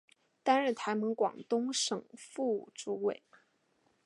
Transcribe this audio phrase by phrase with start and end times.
[0.41, 3.21] 担任台盟广东省副主委。